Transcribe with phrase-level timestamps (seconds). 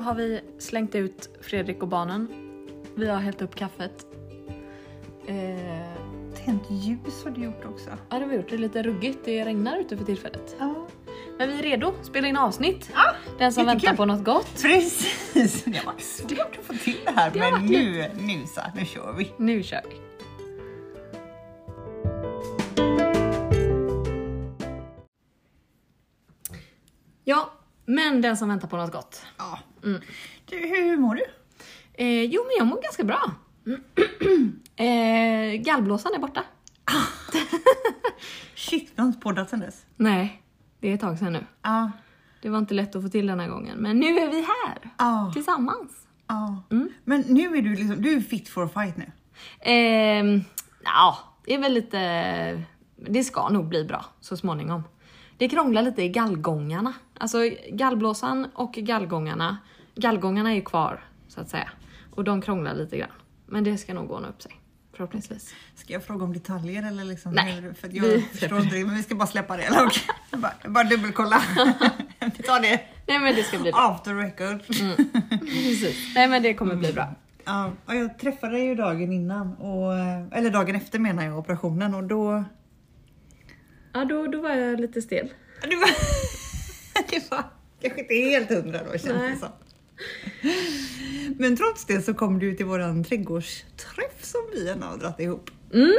[0.00, 2.28] har vi slängt ut Fredrik och barnen.
[2.94, 4.06] Vi har hällt upp kaffet.
[5.26, 5.90] Eh,
[6.44, 7.90] Tänt ljus har du gjort också.
[7.90, 8.48] ja, det har vi gjort.
[8.48, 9.18] Det är lite ruggigt.
[9.24, 10.56] Det regnar ute för tillfället.
[10.58, 10.86] Ja.
[11.38, 12.90] Men vi är redo spela in avsnitt.
[12.94, 14.62] Ja, Den som väntar på något gott.
[14.62, 15.64] Precis!
[15.64, 18.84] Det har varit svårt att få till det här Det men nu, nu så, nu
[18.84, 19.32] kör vi.
[19.38, 19.96] Nu kör vi.
[27.24, 27.50] Ja,
[27.84, 29.22] men den som väntar på något gott.
[29.38, 29.58] Ja.
[29.84, 30.00] Mm.
[30.46, 31.22] Du, hur mår du?
[31.94, 33.32] Eh, jo, men jag mår ganska bra.
[34.76, 36.44] eh, gallblåsan är borta.
[38.54, 39.84] Shit, vi har inte poddat sen dess.
[39.96, 40.42] Nej,
[40.80, 41.46] det är ett tag sedan nu.
[41.62, 41.90] Ja.
[42.42, 44.90] Det var inte lätt att få till den här gången, men nu är vi här
[44.98, 45.30] Ja.
[45.34, 46.06] tillsammans.
[46.26, 46.62] ja.
[46.70, 46.88] Mm.
[47.04, 49.12] Men nu är du liksom, du är fit for a fight nu.
[49.60, 50.40] Ehm,
[50.84, 52.62] ja, det är väl lite...
[52.96, 54.82] Det ska nog bli bra så småningom.
[55.38, 56.92] Det krånglar lite i gallgångarna.
[57.18, 57.38] Alltså
[57.72, 59.56] gallblåsan och gallgångarna.
[60.00, 61.68] Gallgångarna är ju kvar så att säga.
[62.10, 63.10] Och de krånglar lite grann.
[63.46, 64.52] Men det ska nog ordna upp sig.
[64.92, 65.54] Förhoppningsvis.
[65.74, 67.32] Ska jag fråga om detaljer eller liksom?
[67.32, 69.90] Nej, För vi jag släpper förstår inte men vi ska bara släppa det.
[70.32, 71.42] Bara, bara dubbelkolla.
[72.36, 73.80] vi tar det Nej men det ska bli bra.
[73.80, 74.66] after record.
[75.40, 76.14] Precis.
[76.14, 77.14] Nej men det kommer bli bra.
[77.44, 79.92] Ja, och jag träffade dig ju dagen innan, och,
[80.36, 82.44] eller dagen efter menar jag, operationen och då...
[83.92, 85.28] Ja då, då var jag lite stel.
[85.62, 85.90] Det var,
[87.10, 87.44] det var
[87.82, 89.30] kanske inte helt hundra då känns Nej.
[89.30, 89.48] det som.
[91.38, 95.50] Men trots det så kom du till våran trädgårdsträff som vi gärna har dragit ihop.
[95.72, 95.92] Mm.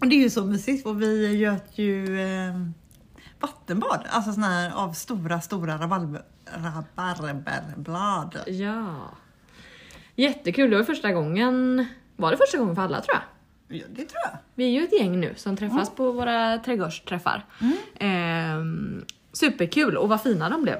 [0.00, 2.54] Och det är ju så mysigt och vi göt ju eh,
[3.40, 6.22] vattenbad, alltså såna här av stora, stora rabarber,
[6.56, 8.38] rabarberblad.
[8.46, 9.10] Ja.
[10.16, 11.86] Jättekul, det var första gången.
[12.16, 13.22] Var det första gången för alla tror jag?
[13.78, 14.38] Ja, det tror jag.
[14.54, 17.46] Vi är ju ett gäng nu som träffas på våra trädgårdsträffar.
[17.98, 20.78] Ehm, superkul och vad fina de blev.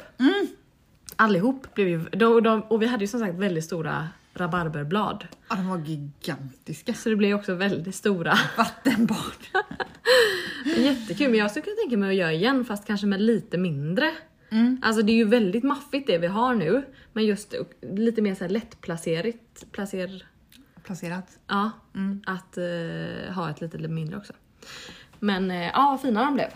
[1.16, 5.26] Allihop blev ju, de, de, och vi hade ju som sagt väldigt stora rabarberblad.
[5.48, 6.94] Ja, de var gigantiska.
[6.94, 8.38] Så det blev också väldigt stora.
[8.56, 9.18] Vattenbad.
[10.76, 14.10] Jättekul, men jag skulle kunna tänka mig att göra igen fast kanske med lite mindre.
[14.82, 16.84] Alltså det är ju väldigt maffigt det vi har nu.
[17.12, 19.64] Men just lite mer så här lättplacerat.
[19.72, 20.26] Placer,
[20.82, 21.38] Placerat.
[21.46, 21.70] ja,
[22.26, 24.32] att eh, ha ett lite, lite mindre också.
[25.18, 26.48] Men eh, ja, vad fina de blev.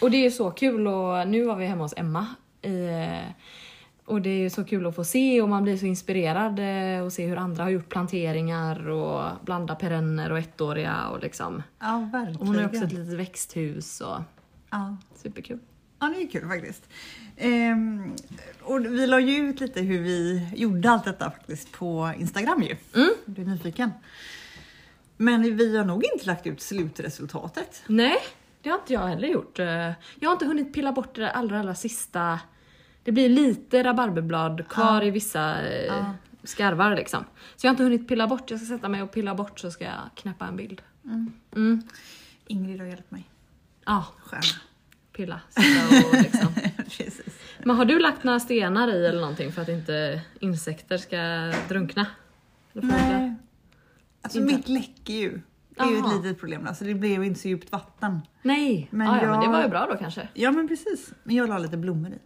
[0.00, 2.26] Och det är ju så kul och nu var vi hemma hos Emma.
[2.62, 3.30] I, eh,
[4.08, 7.04] och det är ju så kul att få se och man blir så inspirerad eh,
[7.04, 11.62] och se hur andra har gjort planteringar och blanda perenner och ettåriga och liksom.
[11.78, 12.40] Ja, verkligen.
[12.40, 14.16] Och hon har också ett litet växthus och
[14.70, 14.96] Ja.
[15.16, 15.58] superkul.
[16.00, 16.88] Ja, det är kul faktiskt.
[17.36, 18.12] Ehm,
[18.62, 22.76] och vi la ju ut lite hur vi gjorde allt detta faktiskt på Instagram ju.
[22.94, 23.10] Mm.
[23.24, 23.90] Du är nyfiken.
[25.16, 27.82] Men vi har nog inte lagt ut slutresultatet.
[27.86, 28.16] Nej,
[28.62, 29.58] det har inte jag heller gjort.
[29.58, 29.66] Eh,
[30.20, 32.40] Jag har inte hunnit pilla bort det allra, allra sista.
[33.08, 36.10] Det blir lite rabarberblad kvar i vissa eh,
[36.44, 37.24] skarvar liksom.
[37.56, 38.50] Så jag har inte hunnit pilla bort.
[38.50, 40.82] Jag ska sätta mig och pilla bort så ska jag knäppa en bild.
[41.56, 41.82] Mm.
[42.46, 43.24] Ingrid har hjälpt mig.
[43.86, 44.42] Ja, Stjärna.
[45.12, 45.40] pilla.
[45.50, 46.48] Sitta och liksom.
[46.76, 47.20] Precis.
[47.64, 52.06] Men har du lagt några stenar i eller någonting för att inte insekter ska drunkna?
[52.72, 53.34] Nej.
[54.22, 54.54] Alltså Inte.
[54.56, 55.40] mitt läcker ju.
[55.68, 56.66] Det är ju ett litet problem.
[56.66, 58.20] Alltså det blev inte så djupt vatten.
[58.42, 60.28] Nej, Men men, ja, ja, men det jag- var ju bra då kanske.
[60.34, 61.12] Ja men precis.
[61.24, 62.18] Men jag la lite blommor i.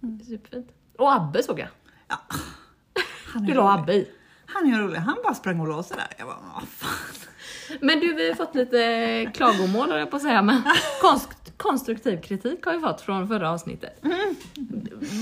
[0.00, 0.68] Ja, superfint.
[0.98, 1.68] Och Abbe såg jag.
[2.08, 2.16] Ja.
[3.26, 3.72] Han Du la.
[3.74, 4.08] Abbe i.
[4.46, 4.98] Han är rolig.
[4.98, 6.06] Han bara sprang och la sig där.
[6.18, 7.26] Jag bara, vad fan.
[7.80, 10.62] Men du, vi har fått lite klagomål höll jag på att säga, men
[11.00, 14.02] konst, konstruktiv kritik har vi fått från förra avsnittet.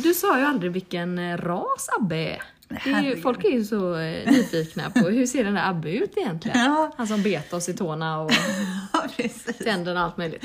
[0.03, 2.43] Du sa ju aldrig vilken eh, ras Abbe är.
[2.69, 5.91] Det är ju, folk är ju så eh, nyfikna på hur ser den där Abbe
[5.91, 6.59] ut egentligen?
[6.59, 6.93] Ja.
[6.97, 8.31] Han som bet oss i tårna och
[8.93, 9.29] Ja,
[9.65, 10.45] tänderna och allt möjligt.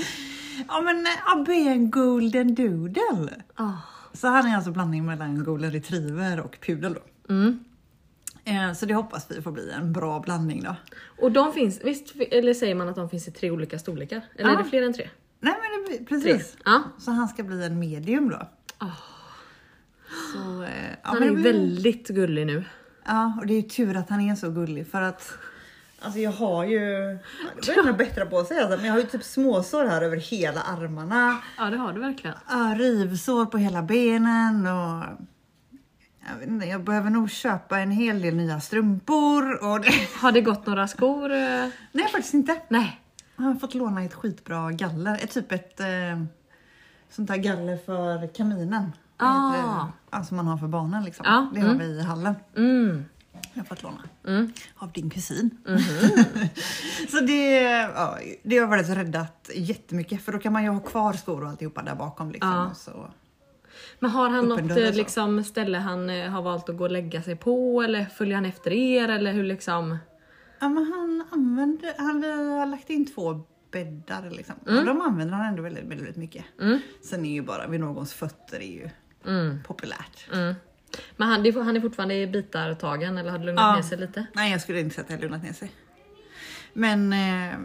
[0.68, 3.32] Ja men eh, Abbe är en golden doodle.
[3.56, 3.72] Ah.
[4.14, 7.34] Så han är alltså blandning mellan en golden retriever och pudel då.
[7.34, 7.64] Mm.
[8.46, 10.76] Eh, Så det hoppas vi får bli en bra blandning då.
[11.22, 14.22] Och de finns, visst, eller säger man att de finns i tre olika storlekar?
[14.36, 14.60] Eller Ja.
[14.60, 15.10] är det fler än tre?
[15.40, 16.58] Nej men det, precis.
[16.66, 16.84] Ja.
[17.00, 18.48] Så han ska bli en medium då.
[18.78, 18.88] Ah.
[20.34, 22.64] Så, eh, ja, Han men är väldigt gullig nu.
[23.06, 25.34] Ja, och det är ju tur att han är så gullig för att
[26.04, 26.80] Alltså jag har ju,
[27.56, 30.62] det börjar nog bättra på sig men jag har ju typ småsår här över hela
[30.62, 31.38] armarna.
[31.58, 32.36] Ja, det har du verkligen.
[32.50, 35.04] Ja, rivsår på hela benen och
[36.30, 39.64] jag, vet inte, jag behöver nog köpa en hel del nya strumpor.
[39.64, 39.92] Och det,
[40.22, 41.32] Har det gått några skor?
[41.32, 41.70] eh?
[41.92, 42.62] nej faktiskt inte.
[42.68, 43.00] Nej.
[43.36, 45.20] Jag har fått låna ett skitbra galler.
[45.24, 46.24] Ett typ ett eh,
[47.10, 48.92] sånt här galler för kaminen.
[49.18, 49.54] Ah.
[49.54, 51.26] Ett, eh, Alltså man har för barnen liksom.
[51.26, 51.80] Ja, Det har mm.
[51.80, 52.36] vi i hallen.
[52.56, 53.06] Mm.
[53.54, 54.04] Jag har fått låna.
[54.28, 54.54] Mm.
[54.76, 55.50] Av din kusin.
[55.68, 55.80] Mhm.
[57.10, 57.62] så det,
[57.96, 61.50] ja, det har varit räddat jättemycket för då kan man ju ha kvar skor och
[61.50, 62.32] alltihopa där bakom.
[62.32, 62.74] Liksom, Ja.
[62.76, 63.12] så.
[64.00, 64.92] Men har han något eh, så.
[64.92, 68.46] liksom, ställe han eh, har valt att gå och lägga sig på eller följer han
[68.46, 69.98] efter er eller hur liksom?
[70.60, 73.42] Ja, men han använder, han har lagt in två
[73.72, 74.56] bäddar liksom.
[74.66, 76.46] Och de använder han ändå väldigt, väldigt mycket.
[76.62, 76.80] Mm.
[77.04, 78.90] Sen är ju bara vid någons fötter är ju
[79.28, 79.64] Mm.
[79.68, 80.28] populärt.
[80.34, 80.54] Mm.
[81.18, 83.76] Men han, han är fortfarande i bitar tagen eller har det lugnat Ja.
[83.76, 84.26] ner sig lite?
[84.34, 85.72] Nej, jag skulle inte säga att det har lugnat ner sig.
[86.74, 87.58] Men eh,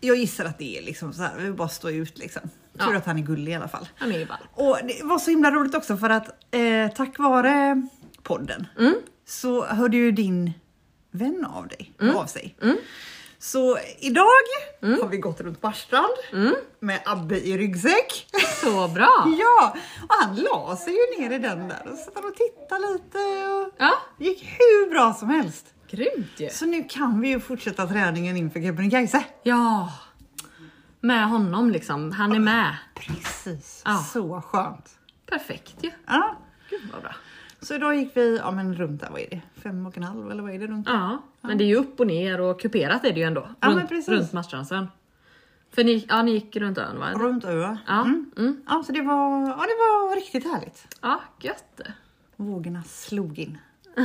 [0.00, 2.42] jag gissar att det är liksom så här, vi bara stå ut liksom.
[2.78, 2.96] Tur Ja.
[2.96, 3.88] att han är gullig i alla fall.
[3.96, 4.38] Han är ju ball.
[4.54, 7.82] Och det var så himla roligt också för att eh, tack vare
[8.22, 8.94] podden Mm.
[9.26, 10.52] så hörde ju din
[11.10, 12.56] vän av dig av sig.
[12.62, 12.76] Mm.
[13.40, 14.24] Så idag
[14.82, 16.54] har vi gått runt Marstrand Mm.
[16.80, 18.26] med Abbe i ryggsäck.
[18.62, 19.24] Så bra!
[19.38, 19.76] ja,
[20.08, 23.74] och han la sig ju ner i den där och satt och tittade lite och
[23.78, 25.66] Ja, gick hur bra som helst.
[25.90, 26.48] grymt ju.
[26.50, 29.24] Så nu kan vi ju fortsätta träningen inför Kebnekaise.
[29.42, 29.92] Ja.
[31.00, 32.76] Med honom liksom, han är med.
[32.94, 33.82] Precis.
[33.84, 33.96] Ja.
[34.12, 34.98] Så skönt.
[35.30, 35.90] Perfekt ju.
[36.06, 36.36] Ja.
[36.70, 37.14] Gud vad bra.
[37.60, 39.40] Så idag gick vi ja, men runt där, vad är det?
[39.62, 40.86] Fem och en halv eller vad är det runt?
[40.90, 43.48] Ja, men det är ju upp och ner och kuperat är det ju ändå.
[43.60, 44.86] Ja, runt, runt Marstrandsön.
[45.70, 47.12] För ni, ja, ni gick runt ön va?
[47.12, 47.76] Runt Ö.
[47.86, 48.30] Ja, Mm.
[48.36, 48.62] mm.
[48.66, 50.96] Ja, så det var, ja, det var riktigt härligt.
[51.02, 51.80] ja, gött.
[52.36, 53.58] Vågorna slog in.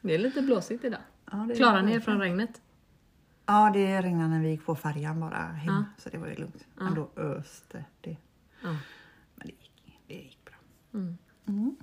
[0.00, 1.00] Det är lite blåsigt idag.
[1.32, 2.60] Ja, Klarar ni er från regnet?
[3.46, 5.84] Ja, det regnade när vi gick på färjan bara hem, Ja.
[5.98, 6.64] så det var ju lugnt.
[6.74, 8.16] Men då öste det.
[8.62, 8.76] Men
[9.34, 10.54] det gick, det gick bra.
[11.44, 11.76] Men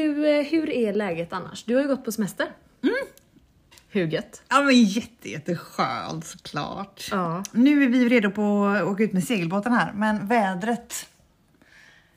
[0.00, 1.64] du, eh, hur är läget annars?
[1.64, 2.46] Du har ju gått på semester.
[2.82, 2.94] Mm.
[3.88, 4.42] Hur gött?
[4.48, 7.08] Ja, men jätte, jätteskönt såklart.
[7.10, 7.42] Ja.
[7.52, 11.06] Nu är vi redo på att åka ut med segelbåten här, men vädret,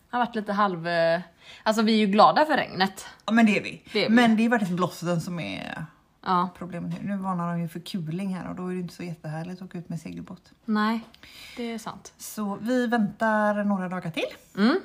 [0.10, 0.88] Har varit lite halv...
[0.88, 1.22] eh,
[1.64, 3.06] Alltså vi är ju glada för regnet.
[3.26, 3.82] ja men det är vi.
[3.94, 4.16] Det är vi.
[4.16, 5.86] Men det är faktiskt blåsten som är
[6.26, 7.08] Ja, problemet nu.
[7.10, 9.68] Nu varnar de ju för kuling här och då är det inte så jättehärligt att
[9.68, 10.52] åka ut med segelbåt.
[10.66, 11.00] nej,
[11.58, 12.14] det är sant.
[12.18, 14.24] Så vi väntar några dagar till,
[14.58, 14.80] Mm.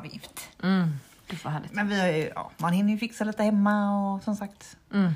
[0.00, 0.40] vi ut.
[0.62, 0.88] Mm.
[1.28, 1.72] Gud vad härligt.
[1.72, 5.12] Men vi har ju, ja, man hinner ju fixa lite hemma och som sagt, Mm.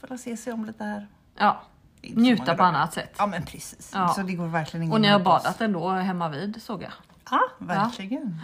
[0.00, 1.06] får se sig om lite här.
[1.38, 1.62] Ja,
[2.00, 3.14] Det njuta på annat sätt.
[3.18, 3.90] Ja men precis.
[3.94, 4.08] Ja.
[4.08, 5.24] Så det går verkligen ingen Och ni har oss.
[5.24, 6.92] badat ändå hemma vid såg jag.
[7.30, 8.40] Ja, verkligen.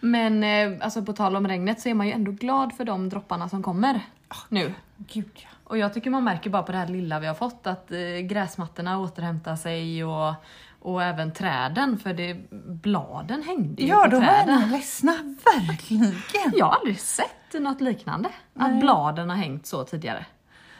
[0.00, 3.08] Men eh, alltså på tal om regnet så är man ju ändå glad för de
[3.08, 4.00] dropparna som kommer
[4.48, 4.74] nu.
[4.96, 5.48] Gud ja.
[5.64, 7.98] Och jag tycker man märker bara på det här lilla vi har fått att eh,
[8.22, 10.34] gräsmattorna återhämtar sig och,
[10.82, 12.36] och även träden för det,
[12.66, 14.62] bladen hängde ju Ja, på de var träden.
[14.62, 15.12] ändå ledsna,
[15.68, 16.14] verkligen.
[16.54, 18.28] Jag har aldrig sett något liknande.
[18.54, 20.26] Att bladen har hängt så tidigare.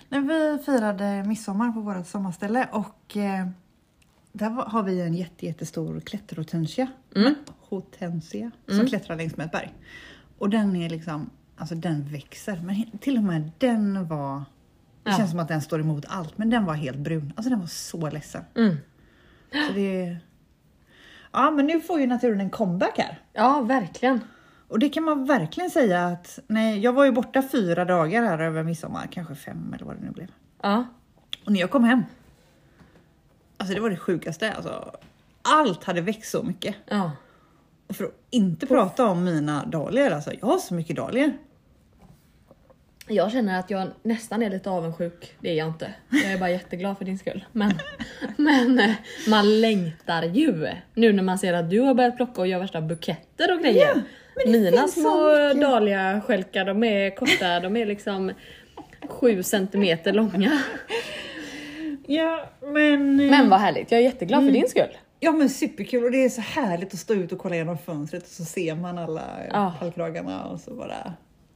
[0.09, 3.47] När vi firade midsommar på vårt sommarställe och eh,
[4.33, 6.87] där var- har vi en jätte, jättestor klätterhortensia.
[7.17, 7.35] Mm.
[7.69, 9.73] Hortensia som klättrar längs med ett berg.
[10.39, 12.61] Och den är liksom, alltså den växer.
[12.65, 14.39] Men till och med den var,
[15.03, 15.17] det Ja.
[15.17, 17.33] känns som att den står emot allt, men den var helt brun.
[17.37, 18.45] Alltså den var så ledsen.
[18.57, 18.77] Mm.
[19.53, 20.17] Så det,
[21.33, 23.21] ja men nu får ju naturen en comeback här.
[23.33, 24.21] Ja, verkligen.
[24.69, 28.39] Och det kan man verkligen säga att, nej, jag var ju borta fyra dagar här
[28.39, 30.29] över midsommar, kanske fem eller vad det nu blev.
[30.63, 30.85] Ja.
[31.47, 32.03] Och när jag kom hem,
[33.57, 34.53] alltså det var det sjukaste.
[34.53, 34.97] Alltså,
[35.43, 36.77] allt hade växt så mycket.
[36.89, 37.11] ja.
[37.87, 41.33] Och för att inte prata om mina dahlior, alltså jag har så mycket dahlior.
[43.13, 45.35] Jag känner att jag nästan är lite avundsjuk.
[45.41, 45.95] Det är jag inte.
[46.11, 47.45] Jag är bara jätteglad för din skull.
[47.53, 47.73] Men,
[48.37, 48.91] men eh,
[49.29, 50.69] man längtar ju.
[50.95, 54.03] Nu när man ser att du har börjat plocka och göra värsta buketter och grejer.
[54.45, 55.29] det Mina små
[55.61, 57.61] dahliaskälkar, de är korta.
[57.61, 58.33] De är liksom
[59.09, 60.63] sju centimeter långa.
[62.07, 63.17] Ja, men...
[63.17, 64.97] Men vad härligt, jag är jätteglad för din skull.
[65.21, 68.23] Ja men superkul och det är så härligt att stå ut och kolla genom fönstret
[68.23, 69.75] och så ser man alla Ja.
[69.81, 71.13] pallkragarna och så bara...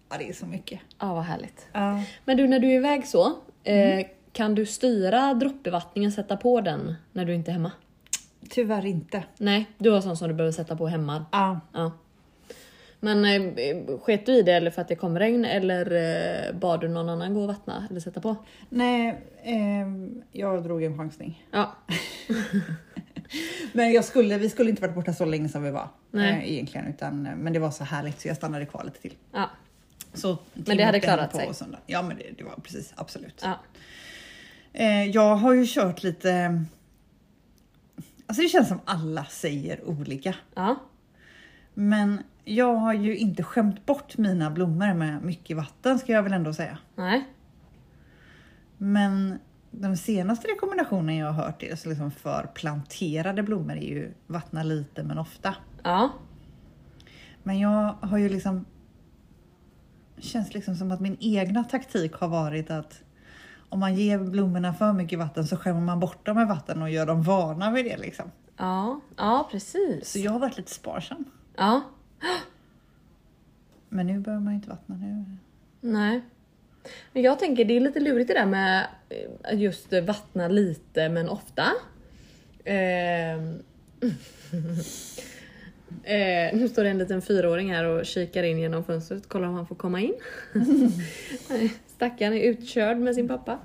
[0.09, 0.81] Ja det är så mycket.
[0.99, 1.67] Ja, vad härligt.
[1.73, 2.03] Ja.
[2.25, 3.27] Men du, när du är iväg så,
[3.65, 7.73] eh, kan du styra droppbevattningen, sätta på den när du inte är hemma?
[8.51, 9.25] Tyvärr inte.
[9.39, 11.25] Nej, du har sån som du behöver sätta på hemma.
[11.33, 11.61] Ja.
[11.73, 11.93] Ja.
[13.01, 16.81] Men eh, sket du i det eller för att det kom regn eller eh, bad
[16.81, 18.37] du någon annan gå och vattna eller sätta på?
[18.69, 21.47] Nej, ehm, jag drog en chansning.
[21.51, 21.75] Ja.
[23.73, 26.31] Men jag skulle, vi skulle inte varit borta så länge som vi var Nej.
[26.31, 29.15] eh, egentligen, utan, men det var så härligt så jag stannade kvar lite till.
[29.33, 29.51] ja.
[30.17, 31.51] Så Men det hade klarat sig?
[31.87, 33.41] Ja, men det, det var precis absolut.
[33.45, 33.59] ja.
[34.73, 36.65] Eh, jag har ju kört lite.
[38.27, 40.77] Alltså, det känns som alla säger olika, Ja.
[41.75, 46.33] men jag har ju inte skämt bort mina blommor med mycket vatten ska jag väl
[46.33, 46.79] ändå säga.
[46.95, 47.25] Nej.
[48.79, 49.39] Men
[49.71, 54.63] den senaste rekommendationen jag har hört är så liksom för planterade blommor är ju vattna
[54.63, 55.55] lite men ofta.
[55.83, 56.11] Ja.
[57.43, 58.65] Men jag har ju liksom
[60.19, 63.03] känns liksom som att min egna taktik har varit att
[63.69, 66.91] om man ger blommorna för mycket vatten så skämmer man bort dem med vatten och
[66.91, 68.31] gör dem vana vid det liksom.
[68.57, 70.13] Ja, ja precis.
[70.13, 71.25] Så jag har varit lite sparsam.
[71.57, 71.83] Ja,
[73.89, 75.25] Men nu behöver man ju inte vattna nu.
[75.81, 76.21] nej.
[77.13, 81.29] Men jag tänker det är lite lurigt det där med eh, just vattna lite men
[81.29, 81.65] ofta.
[82.65, 83.63] Ehm.
[86.05, 89.55] Eh, nu står det en liten fyraåring här och kikar in genom fönstret, kollar om
[89.55, 90.15] han får komma in.
[91.97, 93.59] Stackaren är utkörd med sin pappa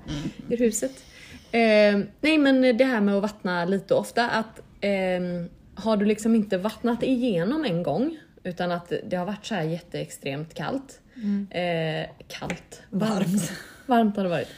[0.48, 1.04] ur huset.
[1.52, 6.34] Eh, nej men det här med att vattna lite ofta, att ehm, har du liksom
[6.34, 11.00] inte vattnat igenom en gång utan att det har varit så här jätteextremt kallt.
[11.50, 12.82] Eh, kallt?
[12.90, 13.52] Varmt.
[13.86, 14.48] Varmt har det varit.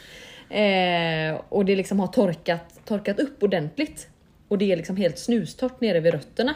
[0.49, 4.07] Eh, och det liksom har torkat, torkat upp ordentligt.
[4.47, 6.55] Och det är liksom helt snustort nere vid rötterna.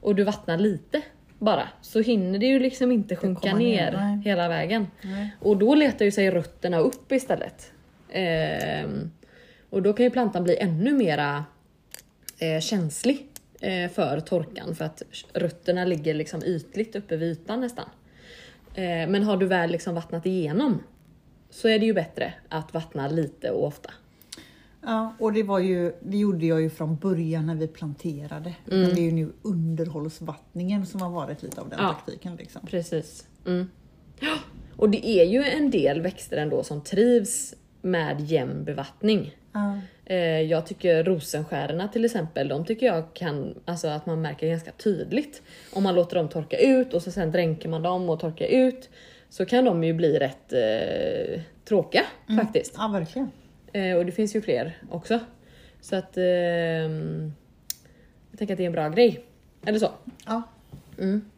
[0.00, 1.02] Och du vattnar lite
[1.38, 1.68] bara.
[1.82, 4.86] Så hinner det ju liksom inte sjunka ner, ner, hela vägen.
[5.02, 5.30] Nej.
[5.40, 7.72] Och då letar ju sig rötterna upp istället.
[8.12, 9.10] Ehm,
[9.70, 11.44] och då kan ju plantan bli ännu mera
[12.38, 13.26] eh, känslig
[13.60, 15.02] eh, för torkan för att
[15.32, 17.88] rötterna ligger liksom ytligt uppe vid ytan nästan.
[18.74, 20.82] Eh, men har du väl liksom vattnat igenom
[21.50, 23.90] så är det ju bättre att vattna lite och ofta.
[24.82, 28.54] Ja, och det, var ju, det gjorde jag ju från början när vi planterade.
[28.64, 31.88] Men det är ju nu underhållsvattningen som har varit lite av den Ja.
[31.88, 32.36] taktiken.
[32.36, 32.66] Liksom.
[32.66, 33.26] Precis.
[33.46, 33.70] Mm.
[34.76, 39.36] Och det är ju en del växter ändå som trivs med jämn bevattning.
[39.52, 39.78] Ja.
[40.04, 44.72] Eh, Jag tycker rosenskärorna till exempel, de tycker jag kan, alltså att man märker ganska
[44.72, 45.42] tydligt.
[45.72, 48.88] Om man låter dem torka ut och så sen dränker man dem och torkar ut
[49.28, 52.02] så kan de ju bli rätt eh, tråkiga
[52.42, 52.74] faktiskt.
[52.78, 53.30] ja, verkligen.
[53.72, 55.20] Eh, och det finns ju fler också.
[55.80, 57.32] Så att ehm,
[58.30, 59.24] jag tänker att det är en bra grej.
[59.66, 59.90] Eller så.
[60.26, 60.42] Ja.
[60.98, 61.30] Mm.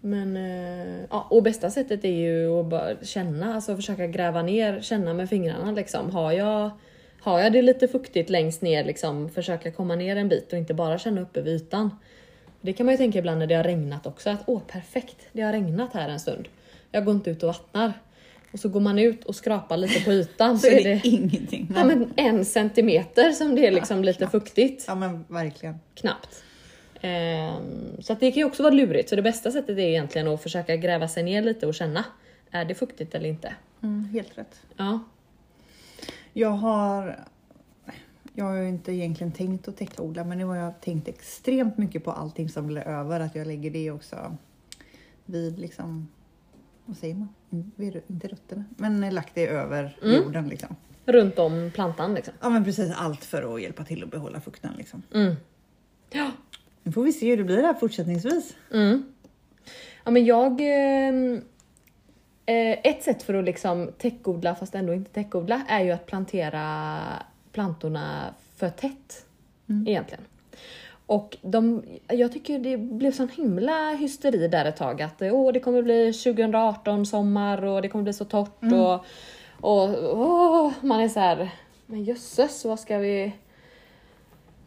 [0.00, 4.80] Men eh, ja, och bästa sättet är ju att bara känna, alltså försöka gräva ner,
[4.80, 6.10] känna med fingrarna liksom.
[6.10, 6.70] Har jag,
[7.20, 10.74] har jag det lite fuktigt längst ner liksom, försöka komma ner en bit och inte
[10.74, 11.90] bara känna uppe vid ytan.
[12.60, 15.42] Det kan man ju tänka ibland när det har regnat också, att åh perfekt, det
[15.42, 16.48] har regnat här en stund.
[16.90, 17.92] Jag går inte ut och vattnar.
[18.52, 21.72] Och så går man ut och skrapar lite på ytan Så är det ingenting.
[21.74, 24.84] ja, men en centimeter som det är liksom lite fuktigt.
[24.88, 25.74] Ja men verkligen.
[25.94, 26.44] Knappt.
[27.00, 29.08] Ehm, så att det kan ju också vara lurigt.
[29.08, 32.04] Så det bästa sättet är egentligen att försöka gräva sig ner lite och känna.
[32.50, 33.54] Är det fuktigt eller inte?
[33.82, 34.60] Mm, helt rätt.
[34.76, 35.00] Ja.
[36.32, 37.24] Jag har,
[38.34, 42.04] jag har ju inte egentligen tänkt att täckodla men nu har jag tänkt extremt mycket
[42.04, 43.20] på allting som blir över.
[43.20, 44.36] Att jag lägger det också
[45.24, 46.08] vid liksom,
[46.84, 47.28] vad säger man?
[47.52, 50.76] Mm, Vid, inte rötterna, men lagt det över jorden liksom.
[51.06, 52.34] Runt om plantan liksom.
[52.40, 55.02] Ja men precis allt för att hjälpa till att behålla fukten liksom.
[55.14, 55.34] Mm.
[56.10, 56.30] Ja.
[56.82, 58.56] Nu får vi se hur det blir här fortsättningsvis.
[58.72, 59.04] Mm.
[60.04, 60.60] Ja men jag...
[60.60, 61.42] ehm,
[62.46, 66.98] Eh, ett sätt för att liksom täckodla fast ändå inte täckodla är ju att plantera
[67.52, 69.26] plantorna för tätt.
[69.86, 70.24] Egentligen.
[71.06, 75.60] Och de, jag tycker det blev sån himla hysteri där ett tag att åh, det
[75.60, 78.94] kommer bli 2018 sommar och det kommer bli så torrt och,
[79.60, 81.50] och åh, man är så här,
[81.86, 83.32] men jösses vad ska vi...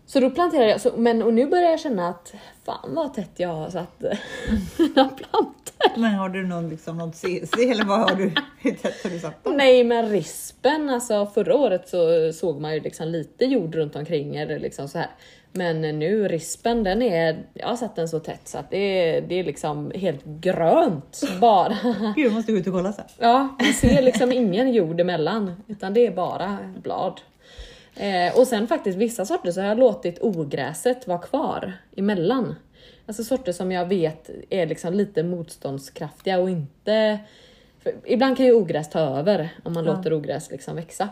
[0.05, 2.33] Så då planterade jag, så, men och nu börjar jag känna att
[2.65, 3.99] fan vad tätt jag har satt
[4.77, 5.99] mina plantor.
[5.99, 8.31] Men har du någon, liksom, något CC eller vad har du?
[8.59, 9.57] Hur tätt har du satt dem?
[9.57, 14.35] Nej men rispen, alltså förra året så såg man ju liksom lite jord runt omkring
[14.35, 15.09] eller liksom så här.
[15.57, 19.21] Men nu rispen den är, jag har satt den så tätt så att det är,
[19.21, 21.77] det är liksom helt grönt bara.
[22.15, 23.05] Gud, jag måste gå ut och kolla sen.
[23.19, 27.21] Ja, man ser liksom ingen jord emellan utan det är bara blad.
[27.95, 32.55] Eh, och sen faktiskt vissa sorter så har jag låtit ogräset vara kvar emellan.
[33.05, 37.19] Alltså sorter som jag vet är liksom lite motståndskraftiga och inte...
[38.05, 39.93] Ibland kan ju ogräs ta över om man Ja.
[39.95, 41.09] låter ogräs liksom växa.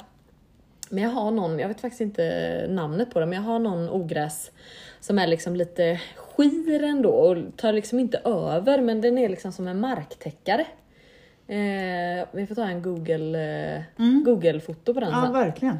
[0.94, 3.90] Men jag har någon, jag vet faktiskt inte namnet på det, men jag har någon
[3.90, 4.52] ogräs
[5.00, 9.52] som är liksom lite skir ändå och tar liksom inte över men den är liksom
[9.52, 10.66] som en marktäckare.
[11.48, 13.40] Eh, vi får ta en Google,
[13.76, 13.82] eh,
[14.26, 15.34] Google-foto på den Ja, sen.
[15.34, 15.78] verkligen.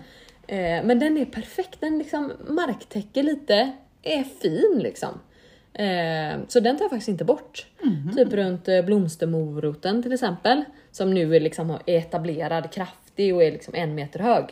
[0.48, 3.72] Eh, men den är perfekt, den liksom marktäcker lite,
[4.04, 5.10] är fin liksom.
[5.74, 7.68] Eh, så den tar jag faktiskt inte bort.
[8.16, 12.72] Typ runt eh, blomstermoroten till exempel, som nu är liksom etablerad,
[13.16, 14.46] kraftig och är liksom en meter hög.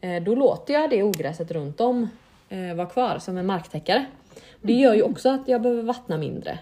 [0.00, 2.08] Eh, då låter jag det ogräset runt om
[2.48, 4.06] eh, vara kvar som en marktäckare.
[4.62, 6.58] Det gör ju också att jag behöver vattna mindre.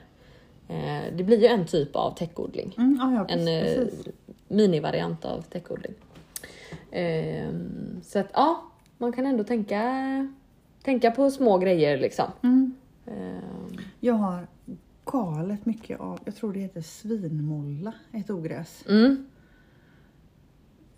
[0.68, 3.76] Eh, det blir ju en typ av täckodling Mm, ja, ja, en precis.
[4.04, 4.14] precis.
[4.48, 5.94] minivariant av täckodling.
[6.90, 7.48] Eh,
[8.02, 8.62] så att ja,
[8.98, 9.82] man kan ändå tänka,
[10.82, 12.26] tänka på små grejer liksom.
[12.42, 12.74] Mm.
[13.06, 14.46] Eh, Jag har
[15.04, 18.84] galet mycket av, jag tror det heter svinmolla, ett ogräs.
[18.88, 19.26] mm,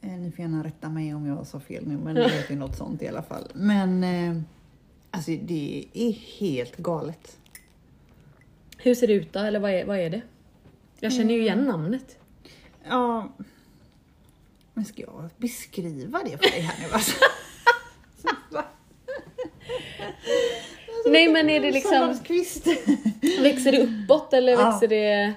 [0.00, 2.76] Ni ni får gärna rätta mig om jag sa fel nu, men det heter något
[2.76, 3.48] sånt i alla fall.
[3.54, 4.42] Men eh,
[5.10, 7.36] alltså det är helt galet.
[8.78, 9.38] Hur ser det ut då?
[9.40, 10.22] Eller vad är, vad är det?
[11.00, 11.70] Jag känner ju igen Mm.
[11.70, 12.18] namnet.
[12.88, 13.32] Ja,
[14.74, 17.16] men ska jag beskriva det för dig här nu alltså?
[21.06, 22.08] Nej men är det liksom,
[23.42, 24.70] växer det uppåt eller Ja.
[24.70, 25.34] växer det...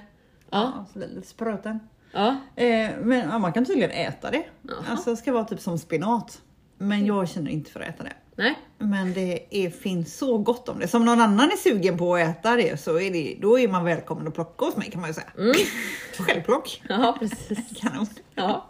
[0.50, 0.86] Ja.
[0.94, 1.80] Ja, spröten.
[2.14, 2.36] Ja.
[2.56, 4.44] Eh, men ja, man kan tydligen äta det.
[4.62, 4.76] Jaha.
[4.90, 6.42] Alltså det ska vara typ som spenat.
[6.78, 8.12] Men jag känner inte för att äta det.
[8.36, 8.54] Nej.
[8.78, 10.88] Men det är, finns så gott om det.
[10.88, 13.84] Som någon annan är sugen på att äta det så är det, då är man
[13.84, 15.32] välkommen att plocka hos mig kan man ju säga.
[15.38, 15.52] Mm.
[16.18, 16.82] Självplock.
[16.88, 17.58] Ja precis.
[17.80, 18.06] Kanon.
[18.34, 18.68] Ja.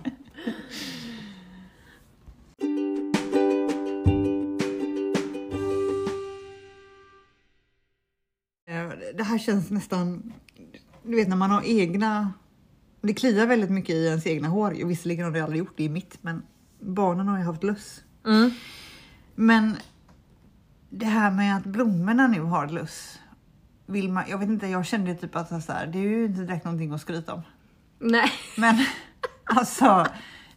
[8.68, 10.32] Eh, Det här känns nästan,
[11.02, 12.32] du vet när man har egna,
[13.06, 14.87] det kliar väldigt mycket i ens egna hår.
[14.87, 16.42] Visserligen har det aldrig gjort det i mitt men
[16.80, 18.04] barnen har ju haft löss.
[18.26, 18.50] Mm.
[19.34, 19.76] Men
[20.90, 23.18] det här med att blommorna nu har löss.
[23.87, 26.40] Vill man, jag vet inte, jag kände typ att så här, det är ju inte
[26.40, 27.42] direkt någonting att skryta om.
[27.99, 28.30] Nej.
[28.56, 28.78] Men
[29.44, 30.06] alltså,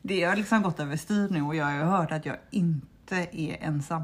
[0.02, 3.58] det har liksom gått överstyr nu och jag har ju hört att jag inte är
[3.62, 4.02] ensam.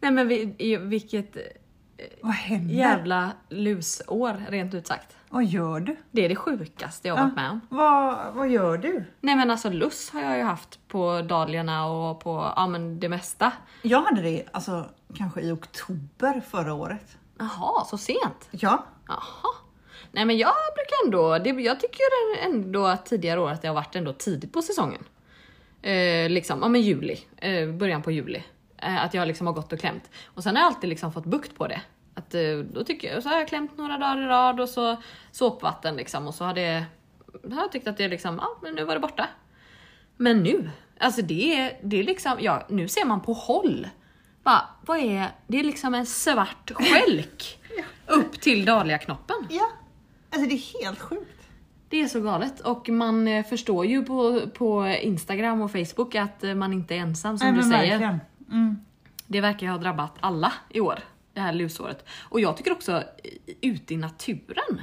[0.00, 1.36] Nej men vi, vilket
[2.22, 2.74] Vad händer?
[2.74, 5.16] jävla lusår rent ut sagt.
[5.34, 5.96] Vad gör du?
[6.10, 7.60] Det är det sjukaste jag har varit med om.
[7.68, 9.04] Vad, vad gör du?
[9.20, 13.08] Nej men alltså luss har jag ju haft på dahliorna och på ja, men det
[13.08, 13.52] mesta.
[13.82, 17.18] Jag hade det alltså kanske i oktober förra året.
[17.38, 18.48] Jaha, så sent?
[18.50, 19.54] Ja, Jaha.
[20.12, 22.02] Nej men jag brukar ändå, det, jag tycker
[22.42, 25.04] ändå att tidigare år att det har varit ändå tidigt på säsongen.
[25.82, 28.44] Eh, liksom, ja men juli, eh, början på juli.
[28.78, 30.10] Eh, att jag liksom har gått och klämt.
[30.24, 31.80] Och sen har jag alltid liksom fått bukt på det.
[32.14, 34.96] Att, eh, då tycker jag, så har jag klämt några dagar i rad och så
[35.30, 36.84] såpvatten liksom och så har det,
[37.52, 39.28] har jag tyckt att det liksom, ja men nu var det borta.
[40.16, 43.88] Men nu, alltså det är, det är liksom, ja nu ser man på håll.
[44.42, 47.58] Va, vad är, det är liksom en svart skälk
[48.06, 49.36] upp till dahliaknoppen.
[49.50, 49.70] ja.
[50.30, 51.48] Alltså det är helt sjukt.
[51.88, 56.44] Det är så galet och man eh, förstår ju på, på Instagram och Facebook att
[56.44, 58.20] eh, man inte är ensam som Nej, du säger.
[58.50, 58.76] Mm.
[59.26, 60.98] Det verkar ha drabbat alla i år,
[61.34, 62.04] det här lusåret.
[62.22, 63.02] Och jag tycker också
[63.60, 64.80] ute i naturen.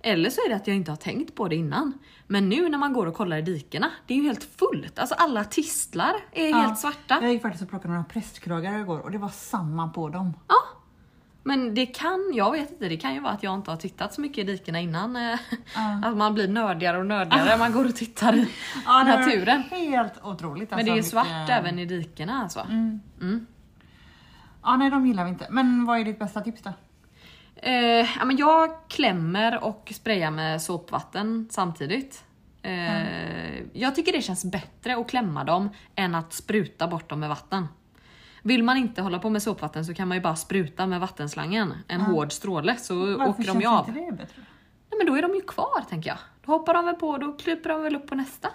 [0.00, 1.92] Eller så är det att jag inte har tänkt på det innan.
[2.26, 4.98] Men nu när man går och kollar i dikena, det är ju helt fullt.
[4.98, 6.56] Alltså alla tistlar är Ja.
[6.56, 7.18] helt svarta.
[7.22, 10.34] Jag gick faktiskt och plockade några prästkragar igår och det var samma på dem.
[10.48, 10.54] Ja.
[11.46, 14.14] Men det kan, jag vet inte, det kan ju vara att jag inte har tittat
[14.14, 15.16] så mycket i dikena innan.
[15.16, 15.38] eh,
[16.04, 18.48] Att man blir nördigare och nördigare när man går och tittar i
[18.86, 19.62] var naturen.
[19.70, 20.70] Helt otroligt.
[20.70, 22.60] Men det är ju alltså, svart vilka- även i dikena alltså.
[22.60, 23.46] Mm.
[24.64, 25.46] Ja, nej de gillar vi inte.
[25.50, 26.70] Men vad är ditt bästa tips då?
[27.56, 27.72] Eh,
[28.18, 32.24] ja, men jag klämmer och sprayar med såpvatten samtidigt.
[32.62, 37.28] Eh, Jag tycker det känns bättre att klämma dem än att spruta bort dem med
[37.28, 37.66] vatten.
[38.42, 41.74] Vill man inte hålla på med såpvatten så kan man ju bara spruta med vattenslangen,
[41.88, 43.88] en hård stråle, så Varför åker de känns ju av.
[43.88, 44.42] inte det bättre?
[44.90, 46.18] Nej, men då är de ju kvar tänker jag.
[46.44, 48.48] Då hoppar de väl på, då kryper de väl upp på nästa.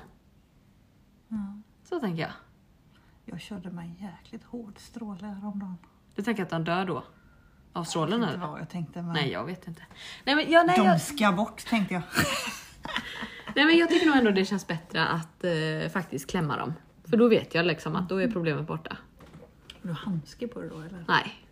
[1.83, 2.31] Så tänker jag.
[3.25, 5.77] Jag körde med en jäkligt hård stråle häromdagen.
[6.19, 7.03] Du tänker att de dör då?
[7.73, 8.37] Av strålen eller?
[8.37, 9.13] vad jag tänkte men...
[9.13, 9.81] Nej jag vet inte.
[10.25, 12.01] Nej men, jag, nej, De jag, ska bort tänkte jag.
[13.55, 16.73] nej men jag tycker nog ändå det känns bättre att eh, faktiskt klämma dem.
[17.09, 18.97] För då vet jag liksom att då är problemet borta.
[19.81, 21.05] Har du handske på dig då eller?
[21.07, 21.45] Nej.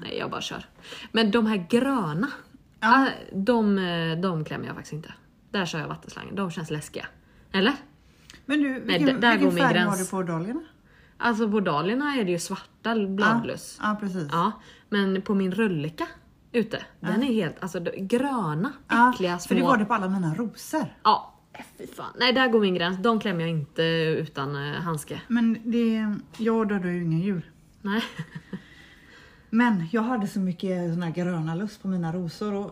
[0.00, 0.64] Nej jag bara kör.
[1.12, 2.28] Men de här gröna,
[2.80, 3.06] Ja.
[3.06, 5.14] ah, de, eh, de klämmer jag faktiskt inte.
[5.50, 7.06] Där kör jag vattenslangen, de känns läskiga.
[7.52, 7.72] Eller?
[8.46, 9.90] Men du, vilken, d- där vilken går min färg gräns.
[9.90, 10.60] har du på dahliorna?
[11.18, 13.78] Alltså på dahliorna är det ju svarta bladlöss.
[13.82, 14.28] Ja, precis.
[14.32, 14.52] Ja,
[14.88, 16.06] men på min rölleka
[16.52, 19.68] ute, den är helt, alltså gröna, Ja, äckliga för det små.
[19.70, 20.86] var det på alla mina rosor.
[21.04, 22.12] Ja, äh, fy fan.
[22.18, 23.82] Nej där går min gräns, de klämmer jag inte
[24.18, 25.20] utan eh, handske.
[25.28, 27.52] Men det, jag dödar ju inga djur.
[27.82, 28.02] Nej.
[29.50, 32.70] Men jag hade så mycket såna gröna lust på mina rosor och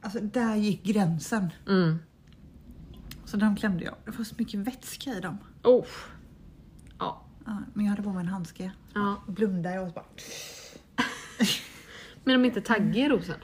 [0.00, 1.50] alltså där gick gränsen.
[1.68, 1.98] Mm.
[3.24, 3.94] Så de klämde jag.
[4.04, 5.38] Det var så mycket vätska i dem.
[5.62, 5.84] Oh.
[7.46, 7.52] Ja.
[7.52, 8.72] Ja, men jag hade på mig en handske.
[8.94, 9.16] ja.
[9.26, 10.04] Blundade jag och så bara...
[12.24, 13.36] Men de är inte taggiga i rosen?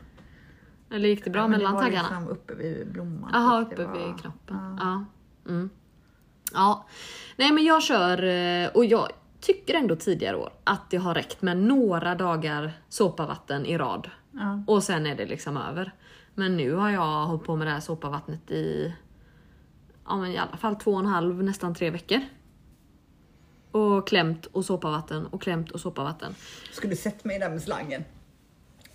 [0.91, 2.09] Eller gick det bra Men mellan det var taggarna?
[2.09, 3.31] liksom uppe vid blomman.
[3.33, 4.57] Jaha, uppe var- vid knoppen.
[4.81, 5.05] Ja.
[5.45, 5.51] Ja.
[5.53, 5.71] Mm.
[6.53, 6.87] ja.
[7.37, 9.09] Nej men jag kör, eh, och jag
[9.41, 14.11] tycker ändå tidigare år att det har räckt med några dagar såpavatten i rad.
[14.33, 14.63] Ja.
[14.67, 15.93] Och sen är det liksom över.
[16.35, 18.95] Men nu har jag hållit på med det här såpavattnet i
[20.07, 22.21] ja, men i alla fall två och en halv, nästan tre veckor.
[23.77, 26.35] Och klämt och såpavatten och klämt och såpavatten.
[26.73, 28.05] Skulle sett mig där med slangen.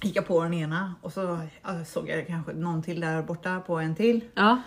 [0.02, 1.39] Gick jag på den ena och så
[1.88, 4.26] såg jag kanske någon till där borta på en till.
[4.34, 4.62] Ja,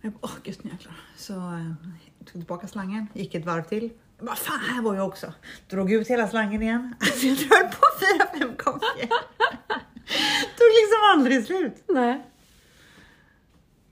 [0.00, 0.94] Jag bara, åh gud jäklar.
[1.16, 1.72] Så eh,
[2.18, 3.90] tog tillbaka slangen, gick ett varv till.
[4.16, 5.32] Jag bara, fan här var jag också.
[5.70, 6.94] Drog ut hela slangen igen.
[7.00, 9.08] Alltså jag jag höll på fyra, fem gånger.
[10.56, 11.84] Tog liksom aldrig slut.
[11.88, 12.30] Nej.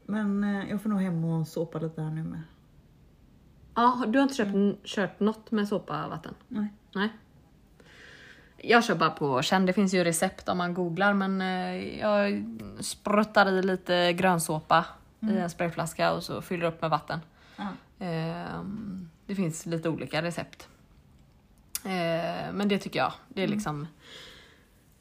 [0.07, 2.43] Men eh, jag får nog hem och såpa lite här nu med.
[3.75, 4.53] Ja, du har inte köpt,
[4.85, 6.35] kört något med såpa vatten?
[6.49, 6.67] Nej.
[6.95, 7.09] Nej.
[8.65, 9.67] Jag kör bara på känn.
[9.67, 12.45] Det finns ju recept om man googlar men eh, jag
[12.81, 14.85] spruttar i lite grönsåpa
[15.21, 17.21] i en sprayflaska och så fyller upp med vatten.
[17.99, 20.69] Ehm, Det finns lite olika recept.
[21.85, 23.87] Eh, Men det tycker jag, det är liksom...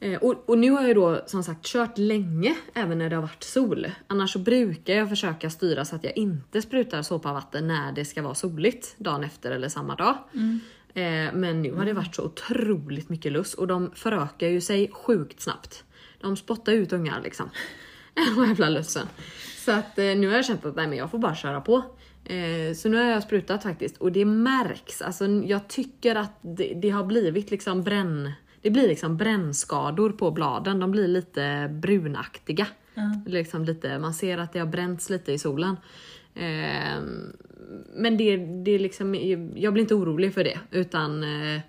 [0.04, 3.22] Eh, Och, och nu har jag då som sagt kört länge även när det har
[3.22, 3.88] varit sol.
[4.08, 8.22] Annars så brukar jag försöka styra så att jag inte sprutar såpavatten när det ska
[8.22, 10.18] vara soligt dagen efter eller samma dag.
[10.94, 14.92] Eh, Men nu har det varit så otroligt mycket luss och de förökar ju sig
[14.94, 15.84] sjukt snabbt.
[16.22, 17.50] De spottar ut ungar liksom.
[18.36, 19.08] Den jävla lussen.
[19.66, 21.84] Så att eh, nu har jag känt att nej, men jag får bara köra på.
[22.26, 25.02] Eh, så nu har jag sprutat faktiskt och det märks.
[25.02, 28.32] Alltså, jag tycker att det, det har blivit liksom bränn...
[28.62, 30.80] Det blir liksom brännskador på bladen.
[30.80, 32.68] De blir lite brunaktiga.
[33.26, 35.76] Liksom lite, man ser att det har bränts lite i solen.
[36.36, 37.02] Eh,
[37.96, 39.16] men det, det är liksom,
[39.56, 40.60] jag blir inte orolig för det.
[40.72, 41.62] Utan eh,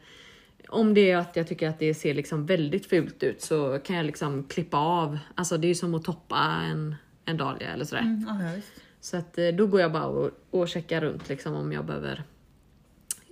[0.69, 3.97] om det är att jag tycker att det ser liksom väldigt fult ut så kan
[3.97, 5.19] jag liksom klippa av.
[5.35, 6.39] Alltså det är ju som att toppa
[6.71, 8.03] en, en dahlia eller sådär.
[8.03, 8.73] Mm, visst.
[9.01, 12.23] Så att eh, då går jag bara och, och checkar runt liksom om jag behöver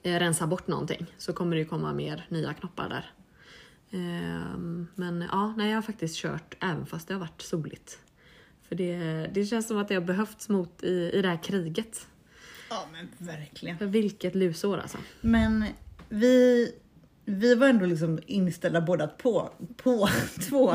[0.03, 1.07] eh, rensa bort någonting.
[1.19, 3.13] Så kommer det komma mer nya knoppar där.
[3.91, 7.99] Ehm, men ja, nej, jag har faktiskt kört även fast det har varit soligt.
[8.69, 8.97] För det,
[9.35, 12.07] det känns som att det har behövts mot i, i det här kriget.
[12.71, 13.79] Ja men verkligen.
[13.79, 14.99] För vilket lusår alltså.
[15.21, 15.65] Men
[16.09, 16.73] vi,
[17.25, 20.09] vi var ändå liksom inställda båda på, på
[20.49, 20.71] två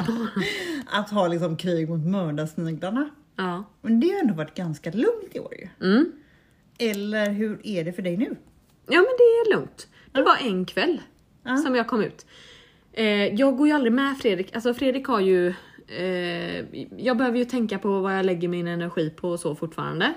[0.86, 3.10] att ha liksom krig mot mördarsniglarna.
[3.36, 3.64] Ja.
[3.82, 5.68] Men det har ändå varit ganska lugnt i år ju.
[5.88, 6.12] Mm.
[6.78, 8.36] Eller hur är det för dig nu?
[8.88, 9.88] Ja men det är lugnt.
[10.12, 11.02] Det var en kväll
[11.44, 11.58] Ja.
[11.58, 12.26] som jag kom ut.
[12.98, 15.54] Eh, jag går ju aldrig med Fredrik, alltså Fredrik har ju
[15.88, 16.60] eh,
[16.98, 20.14] jag behöver ju tänka på vad jag lägger min energi på och så fortfarande.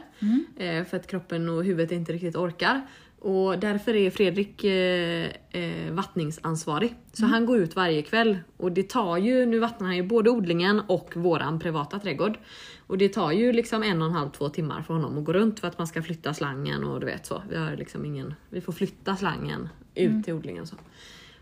[0.56, 2.86] Eh, för att kroppen och huvudet inte riktigt orkar.
[3.20, 6.94] Och därför är Fredrik eh, eh, vattningsansvarig.
[7.12, 8.38] Så han går ut varje kväll.
[8.56, 12.38] Och det tar ju, nu vattnar han ju både odlingen och våran privata trädgård.
[12.86, 15.32] Och det tar ju liksom en och en halv, två timmar för honom att gå
[15.32, 17.42] runt för att man ska flytta slangen och du vet så.
[17.50, 20.76] Vi har liksom ingen, vi får flytta slangen ut till odlingen och så.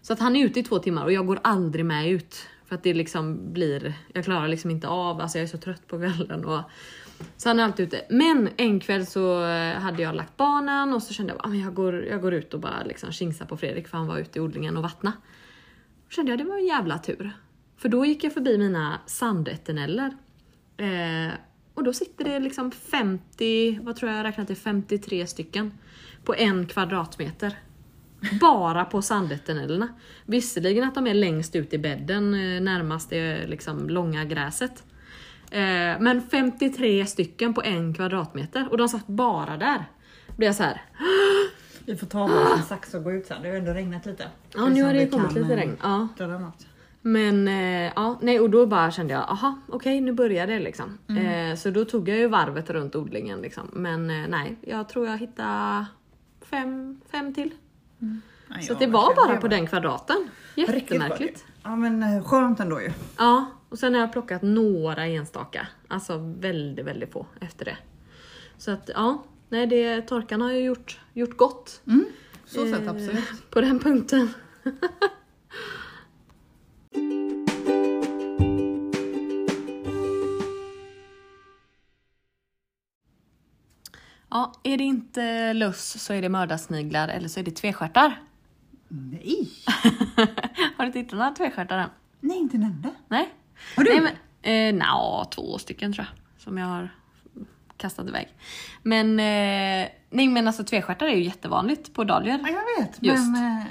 [0.07, 2.49] Så att han är ute i två timmar och jag går aldrig med ut.
[2.67, 5.87] För att det liksom blir, jag klarar liksom inte av, alltså jag är så trött
[5.87, 6.45] på kvällen.
[6.45, 6.61] Och,
[7.37, 8.05] så han är alltid ute.
[8.11, 11.55] Men en kväll så eh, hade jag lagt barnen och så kände jag att ah,
[11.55, 14.39] jag går, jag går ut och bara liksom kingsar på Fredrik för han var ute
[14.39, 15.13] i odlingen och vattna.
[16.05, 17.33] Då kände jag det var en jävla tur.
[17.77, 20.17] För då gick jag förbi mina sandeterneller.
[20.77, 21.35] Eh,
[21.75, 25.73] och då sitter det liksom 50, vad tror jag jag räknat till, 53 stycken.
[26.25, 27.57] På en kvadratmeter.
[28.41, 29.89] Bara på sandeternellerna.
[30.25, 34.85] Visserligen att de är längst ut i bädden eh, närmast det liksom långa gräset.
[35.51, 39.85] Eh, men 53 stycken på en kvadratmeter och de satt bara där.
[40.27, 40.83] Då blev jag så här.
[41.85, 43.43] Vi får ta varsin sax och gå ut sen.
[43.43, 44.29] Det har ändå regnat lite.
[44.55, 45.77] Ja nu har det kommit lite regn.
[45.83, 46.09] Ja.
[47.03, 50.99] Men eh, ja, nej och då bara kände jag, aha okej nu börjar det liksom.
[51.09, 53.71] Eh, så då tog jag ju varvet runt odlingen liksom.
[53.73, 55.87] Men nej, jag tror jag hittade
[56.41, 57.51] fem, fem till.
[57.99, 60.29] Nej, Så det var bara på den kvadraten.
[60.55, 61.45] Jättemärkligt.
[61.63, 62.91] Ja men eh, skönt ändå ju.
[63.19, 65.67] Ja, och sen har jag plockat några enstaka.
[65.89, 67.77] Alltså väldigt, väldigt få efter det.
[68.59, 71.83] Så att ja, nej det, torkan har ju gjort, gjort gott.
[72.47, 73.51] Så sett eh, absolut.
[73.51, 74.29] På den punkten.
[84.31, 88.23] Ja, är det inte löss så är det mördarsniglar eller så är det tvestjärtar.
[88.89, 89.49] Nej!
[90.77, 91.91] Har du inte hittat några tvestjärtar än?
[92.21, 92.91] Nej inte en enda.
[93.09, 93.35] Nej.
[93.77, 93.91] Har du?
[94.01, 94.01] Nej,
[94.43, 96.43] men, eh, nja, två stycken tror jag.
[96.43, 96.89] Som jag har
[97.77, 98.29] kastat iväg.
[98.83, 102.39] Men, eh, nej men alltså tvestjärtar är ju jättevanligt på dahlior.
[102.43, 103.27] Ja jag vet Just.
[103.33, 103.67] men eh,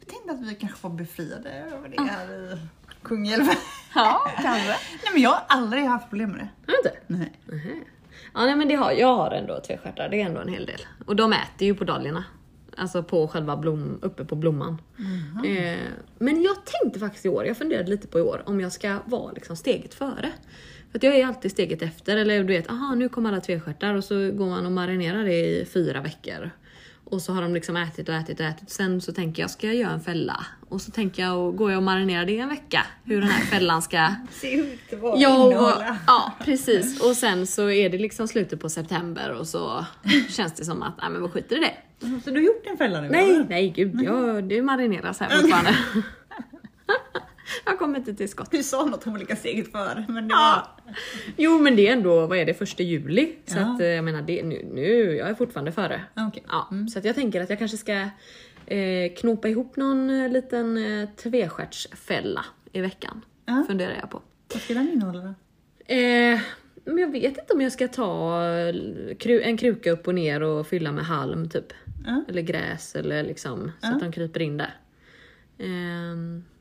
[0.00, 2.58] jag tänkte att vi kanske får befriade över det här i
[3.02, 3.44] Kungälv.
[3.94, 4.68] Ja, kanske.
[4.68, 6.72] Nej men jag har aldrig haft problem med det.
[6.72, 7.00] Har du inte?
[7.06, 7.32] Nej.
[7.46, 7.84] Mhm.
[8.34, 10.80] Ja, nej men det har, jag har ändå tvestjärtar, det är ändå en hel del.
[11.06, 12.24] Och de äter ju på dahliorna.
[12.76, 14.82] Alltså på själva blom, uppe på blomman.
[15.44, 15.78] Eh,
[16.18, 18.98] men jag tänkte faktiskt i år, jag funderade lite på i år, om jag ska
[19.04, 20.32] vara liksom steget före.
[20.90, 23.94] För att jag är alltid steget efter, eller du vet, aha nu kommer alla tvestjärtar
[23.94, 26.50] och så går man och marinerar det i fyra veckor.
[27.04, 28.70] Och så har de liksom ätit och ätit och ätit.
[28.70, 30.46] Sen så tänker jag, ska jag göra en fälla?
[30.68, 32.86] Och så tänker jag, och går jag och marinerar det i en vecka?
[33.04, 34.14] Hur den här fällan ska...
[34.30, 35.98] Se ut och, innehålla.
[36.06, 37.02] ja, precis.
[37.02, 39.86] Och sen så är det liksom slutet på september och så
[40.28, 41.74] känns det som att, nej men vad skiter i det.
[42.24, 43.08] Så du har gjort en fälla nu?
[43.08, 43.46] Nej, eller?
[43.48, 45.76] nej gud, jag, det marineras här fortfarande.
[47.64, 48.50] jag kommer inte till skott.
[48.50, 50.73] Du sa något om olika steget före, men det Ja.
[51.36, 53.32] Jo men det är ändå, vad är det, första juli?
[53.46, 53.74] Så Ja.
[53.74, 56.00] att eh, jag menar, det, nu, nu, jag är fortfarande före.
[56.14, 56.42] Ah, okej.
[56.48, 57.92] Ja, Så att jag tänker att jag kanske ska
[58.66, 63.24] eh, knopa ihop någon eh, liten eh, tvestjärtsfälla i veckan.
[63.46, 63.64] Ja.
[63.66, 64.22] Funderar jag på.
[64.52, 65.34] Vad ska den innehålla då?
[65.94, 66.40] Eh,
[66.84, 68.42] men jag vet inte om jag ska ta
[69.26, 71.72] eh, en kruka upp och ner och fylla med halm typ.
[72.06, 72.24] Ja.
[72.28, 74.74] Eller gräs eller liksom så att de kryper in där.
[75.58, 76.14] Eh,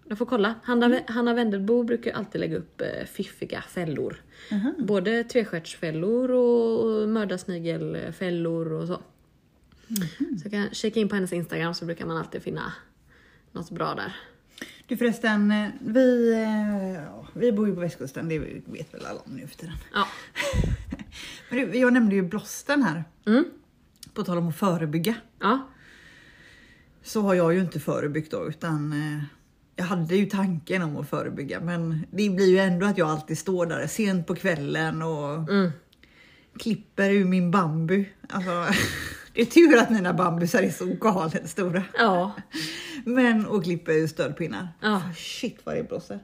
[0.08, 0.56] jag får kolla.
[0.64, 4.22] Hanna, Hanna Wendelbo brukar alltid lägga upp eh, fiffiga fällor.
[4.52, 4.74] Aha.
[4.80, 9.02] Både tvestjärtsfällor och, och mördarsnigelfällor och så.
[10.18, 12.74] Så jag kan kika in på hennes Instagram så brukar man alltid finna
[13.52, 14.16] något bra där.
[14.88, 19.20] Du förresten, eh, vi, eh, ja, vi bor ju på västkusten, det vet väl alla
[19.26, 19.76] om nu för tiden.
[19.94, 20.08] Ja.
[21.50, 23.46] Men du, jag nämnde ju blåsten här, Mm.
[24.14, 25.16] på tal om att förebygga.
[25.40, 25.68] Ja.
[27.04, 29.24] Så har jag ju inte förebyggt då, utan eh,
[29.76, 33.38] jag hade ju tanken om att förebygga, men det blir ju ändå att jag alltid
[33.38, 35.72] står där sent på kvällen och Mm.
[36.60, 38.06] klipper ur min bambu.
[38.30, 38.52] Alltså,
[39.34, 41.84] det är tur att mina bambusar är så galet stora.
[41.98, 42.32] Ja.
[43.06, 44.68] Men och klipper ur stödpinnar.
[44.82, 45.02] Ja.
[45.16, 46.20] Shit vad det blåser.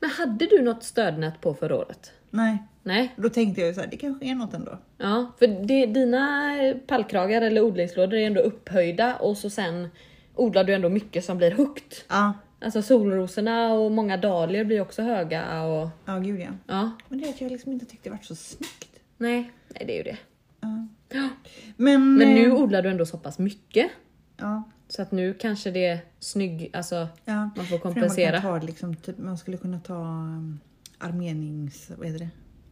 [0.00, 2.12] Men hade du något stödnät på förra året?
[2.30, 3.14] Nej, Nej?
[3.16, 4.78] då tänkte jag ju så här, det kanske är något ändå.
[4.98, 6.50] Ja, för det, dina
[6.86, 9.88] pallkragar eller odlingslådor är ändå upphöjda och så sen
[10.34, 12.04] odlar du ändå mycket som blir högt.
[12.08, 12.32] Ja,
[12.64, 16.48] Alltså solrosorna och många dahlior blir också höga och ja gud ja.
[16.66, 19.00] ja, Men det är att jag liksom inte tyckte det var så snyggt.
[19.16, 20.18] nej, nej det är ju det.
[20.60, 20.86] Ja.
[21.14, 21.28] Ja.
[21.76, 23.90] Men, Men nu eh, odlar du ändå så pass mycket
[24.36, 27.50] Ja, så att nu kanske det är snygg, alltså ja.
[27.56, 28.40] man får Man, kompensera.
[28.40, 30.60] kan ta, liksom, typ, man skulle kunna ta um,
[30.98, 31.90] armenings...
[31.98, 32.30] Vad heter det?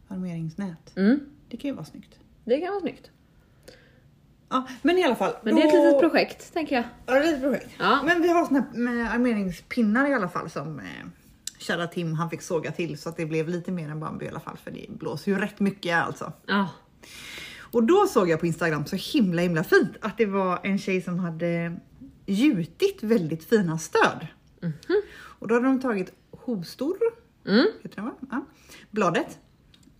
[0.08, 0.96] Armeringsnät.
[0.96, 2.18] Mm, Det kan ju vara snyggt.
[2.44, 3.10] det kan vara snyggt.
[4.50, 5.32] Ja, men i alla fall.
[5.42, 6.84] Men det är ett då- litet projekt tänker jag.
[7.06, 7.70] Ja, det är ett litet projekt.
[7.78, 8.00] Ja.
[8.04, 10.84] Men vi har såna här med armeringspinnar i alla fall som eh,
[11.58, 14.28] kära Tim han fick såga till så att det blev lite mer än bambu i
[14.28, 16.32] alla fall för det blåser ju rätt mycket alltså.
[16.46, 16.68] Ja,
[17.72, 21.02] Och då såg jag på Instagram så himla himla fint att det var en tjej
[21.02, 21.76] som hade
[22.26, 24.26] gjutit väldigt fina stöd.
[25.12, 26.96] Och då hade de tagit hovstor,
[27.46, 28.10] mm, heter det?
[28.30, 28.44] Ja.
[28.90, 29.38] bladet,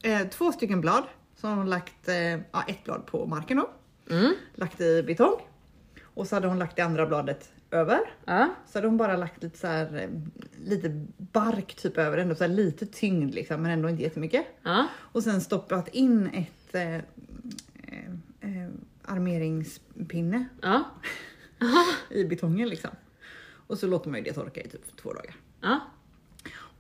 [0.03, 1.05] eh, två stycken blad
[1.37, 2.15] som de lagt eh,
[2.53, 3.71] ja, ett blad på marken då,
[4.11, 5.37] mm, lagt i betong
[6.15, 8.01] och så hade hon lagt det andra bladet över.
[8.25, 10.09] ja, Så hade hon bara lagt lite så här, eh,
[10.65, 14.47] lite bark typ över, ändå så lite tyngd liksom, men ändå inte jättemycket.
[14.63, 17.01] ja, Och sen stoppat in ett eh, eh,
[18.41, 18.69] eh,
[19.05, 20.85] armeringspinne ja,
[22.11, 22.91] i betongen liksom.
[23.67, 25.35] Och så låter man ju det torka i typ två dagar.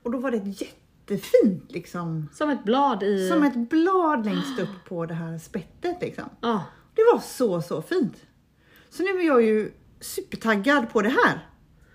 [0.02, 3.28] Och då var det ett jättefint liksom, Som ett blad i...
[3.28, 6.28] som ett blad längst upp på det här spettet liksom.
[6.94, 8.16] Det var så, så fint.
[8.90, 11.46] Så nu är jag ju supertaggad på det här.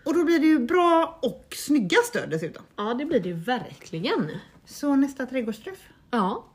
[0.05, 2.63] Och då blir det ju bra och snygga stöd dessutom.
[2.75, 4.31] ja, det blir det ju verkligen.
[4.65, 5.89] Så nästa trädgårdsträff.
[6.12, 6.45] Ja,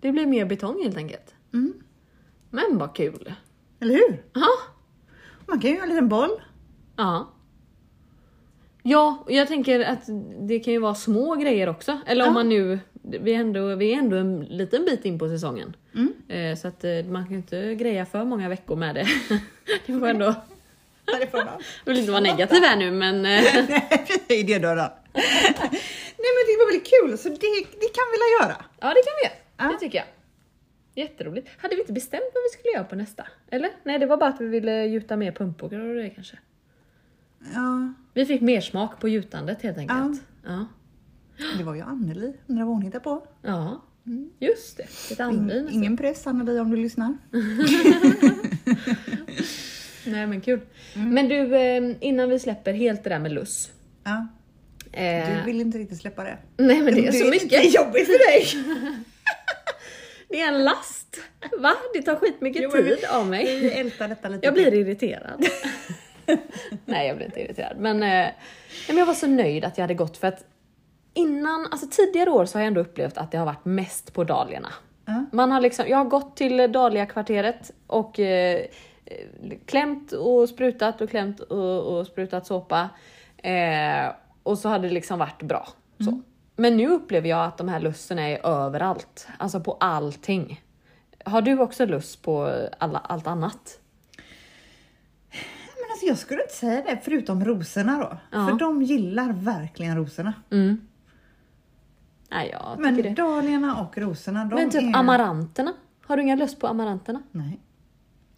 [0.00, 1.34] det blir mer betong helt enkelt.
[1.52, 1.74] Mm.
[2.50, 3.34] Men vad kul.
[3.80, 4.24] Eller hur?
[4.32, 4.48] Ja,
[5.46, 6.30] Man kan ju göra en liten boll.
[6.96, 7.30] ja.
[8.86, 10.02] Ja, och jag tänker att
[10.48, 11.98] det kan ju vara små grejer också.
[12.06, 12.32] Eller om Ja.
[12.34, 15.76] man nu, vi är, ändå, vi är ändå en liten bit in på säsongen.
[15.94, 16.12] Mm.
[16.28, 19.06] Eh, Så att eh, man kan inte greja för många veckor med det.
[19.86, 20.34] Det får ändå,
[21.06, 21.58] Ja, det jag
[21.92, 23.44] vill inte vara negativ här nu men eh,
[24.28, 24.90] I idédörren.
[25.12, 27.36] Nej men det var väldigt kul så det,
[27.80, 28.64] det kan vi väl göra.
[28.80, 29.36] ja det kan vi göra.
[29.56, 29.72] Ja.
[29.72, 30.06] Det tycker jag.
[31.04, 31.48] Jätteroligt.
[31.58, 33.26] Hade vi inte bestämt vad vi skulle göra på nästa?
[33.50, 33.70] Eller?
[33.82, 36.38] Nej det var bara att vi ville gjuta mer pumpor och det kanske.
[37.54, 40.22] Ja, Vi fick mer smak på gjutandet helt enkelt.
[40.44, 40.66] Ja.
[41.58, 43.26] Det var ju Anneli, undrar vad hon hittar på.
[43.42, 43.82] Ja,
[44.38, 45.14] just det.
[45.14, 45.68] In, andvin.
[45.70, 47.16] ingen press Anneli om du lyssnar.
[50.06, 50.60] Nej men kul.
[50.94, 53.70] Men du, eh, innan vi släpper helt det där med luss.
[54.04, 54.26] Ja,
[54.96, 56.38] Eh, du vill inte riktigt släppa det.
[56.56, 57.74] Nej men det är så lite mycket.
[57.74, 58.46] jobbigt för dig.
[60.28, 61.20] Det är en last.
[61.58, 61.74] Va?
[61.94, 63.60] Det tar skitmycket Jo, tid av mig.
[63.60, 64.46] Vi ältar detta lite.
[64.46, 65.46] Jag blir irriterad.
[66.84, 67.76] nej jag blir inte irriterad.
[67.78, 68.28] Men, eh,
[68.88, 70.44] men jag var så nöjd att jag hade gått för att
[71.14, 74.24] innan, alltså tidigare år så har jag ändå upplevt att det har varit mest på
[74.24, 74.72] dahliorna.
[75.04, 75.24] Ja.
[75.32, 78.60] Man har liksom, jag har gått till Dahlia-kvarteret och eh,
[79.04, 82.88] eh, klämt och sprutat och klämt och, och sprutat såpa.
[83.36, 85.68] Eh, och så hade det liksom varit bra.
[85.98, 86.20] Så.
[86.56, 89.28] Men nu upplever jag att de här lussen är överallt.
[89.38, 90.62] Alltså på allting.
[91.24, 93.80] Har du också lust på alla, allt annat?
[95.90, 98.38] Alltså jag skulle inte säga det, förutom rosorna då.
[98.38, 98.46] Ja.
[98.48, 100.32] För de gillar verkligen rosorna.
[100.50, 100.80] Mm.
[102.34, 103.08] Nej, jag Men det.
[103.10, 104.96] dahliorna och rosorna, de Men typ är...
[104.98, 105.72] amaranterna.
[106.06, 107.22] Har du inga lust på amaranterna?
[107.30, 107.60] Nej.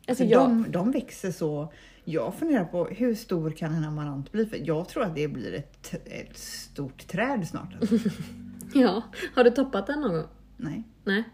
[0.09, 0.49] Alltså jag...
[0.51, 1.73] de, de växer så...
[2.05, 4.47] Jag funderar på hur stor kan en amarant bli?
[4.47, 7.75] För jag tror att det blir ett, ett stort träd snart.
[7.81, 7.97] Alltså.
[8.75, 9.03] Ja.
[9.35, 10.27] Har du toppat den någon gång?
[10.57, 11.25] Nej, Nej.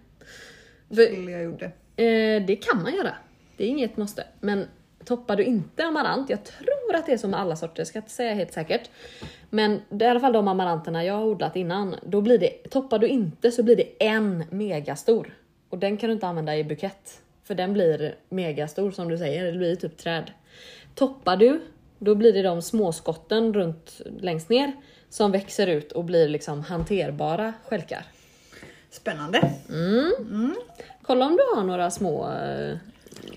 [0.91, 1.65] Skulle jag gjorde.
[1.97, 3.15] eh, det kan man göra.
[3.57, 4.25] Det är inget måste.
[4.41, 4.67] Men
[5.05, 8.03] toppar du inte amarant, jag tror att det är som med alla sorter, ska jag
[8.03, 8.91] inte säga helt säkert.
[9.51, 12.71] Men det är i alla fall de amaranterna jag har odlat innan, då blir det,
[12.71, 15.35] toppar du inte så blir det en megastor.
[15.69, 17.21] Och den kan du inte använda i bukett.
[17.45, 20.31] För den blir megastor som du säger, det blir typ träd.
[20.95, 21.61] Toppar du,
[21.99, 24.73] då blir det de småskotten runt längst ner
[25.09, 28.07] som växer ut och blir liksom hanterbara stjälkar.
[28.91, 29.51] Spännande.
[31.03, 32.77] Kolla om du har några små, eh,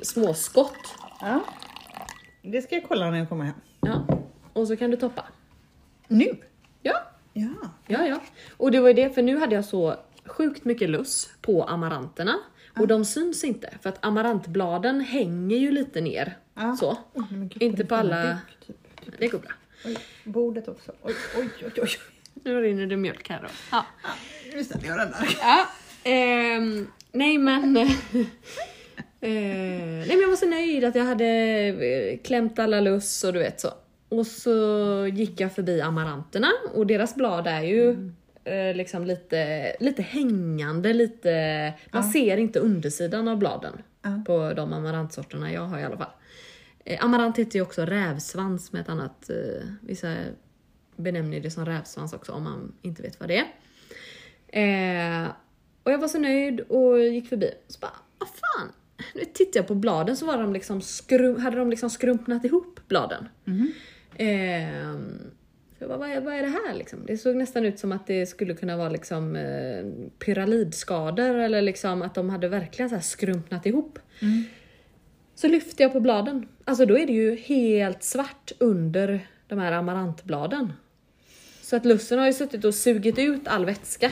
[0.02, 0.96] små skott.
[1.22, 1.44] Ja.
[2.42, 3.56] Det ska jag kolla när jag kommer hem.
[3.82, 4.08] Ja.
[4.54, 5.26] Och så kan du toppa.
[6.08, 6.38] Nu?
[6.82, 7.02] Ja,
[7.34, 7.50] Ja.
[7.88, 8.20] ja, ja.
[8.58, 12.40] Och det var ju det, för nu hade jag så sjukt mycket luss på amaranterna.
[12.80, 16.38] Och de syns inte, för att amarantbladen hänger ju lite ner.
[16.54, 16.76] Ja.
[16.80, 16.98] Så.
[17.30, 18.24] Gud, Inte på alla...
[18.24, 18.78] duk, typ.
[19.20, 19.52] Det går bra.
[19.86, 20.92] Oj, bordet också.
[21.02, 21.90] Oj, oj, oj, oj.
[22.34, 23.48] Nu rinner det mjölk här då.
[23.72, 23.86] Ja.
[24.54, 25.38] Nu ställer jag den där.
[25.42, 25.66] Ja,
[26.04, 27.74] ehm, nej men...
[29.26, 33.34] eh, nej men jag var så nöjd att jag hade eh, klämt alla luss och
[33.34, 33.70] du vet så.
[34.10, 38.12] Och så gick jag förbi amaranterna och deras blad är ju
[38.44, 41.74] eh, liksom lite, lite hängande, lite...
[41.92, 44.24] Man ser inte undersidan av bladen Ja.
[44.28, 46.12] på de amarantsorterna jag har i alla fall.
[46.86, 49.30] Eh, amarant heter ju också rävsvans med ett annat...
[49.30, 50.16] Eh, vissa
[50.96, 53.46] benämner det som rävsvans också om man inte vet vad det är.
[55.24, 55.28] Eh,
[55.84, 57.52] och jag var så nöjd och gick förbi.
[57.68, 58.72] Så bara, vad fan.
[59.16, 62.80] Nu tittade jag på bladen så var de liksom skrum, hade de liksom skrumpnat ihop
[62.88, 63.30] bladen.
[64.16, 65.00] Eh,
[65.78, 67.00] så jag bara, vad är, vad är det här liksom?
[67.06, 69.86] Det såg nästan ut som att det skulle kunna vara liksom eh,
[70.26, 74.00] pyralidskador eller liksom att de hade verkligen så här skrumpnat ihop.
[75.36, 76.48] Så lyfte jag på bladen.
[76.66, 80.74] Alltså då är det ju helt svart under de här amarantbladen.
[81.62, 84.12] Så att lussen har ju suttit och sugit ut all vätska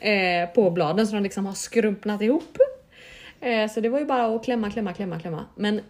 [0.00, 2.58] eh, på bladen så de liksom har skrumpnat ihop.
[3.40, 5.44] Eh, så det var ju bara att klämma, klämma, klämma, klämma.
[5.54, 5.80] Men